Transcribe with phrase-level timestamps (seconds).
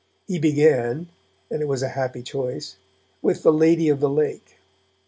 [0.25, 1.09] He began,
[1.51, 2.77] and it was a happy choice,
[3.21, 4.57] with 'The Lady of the Lake'.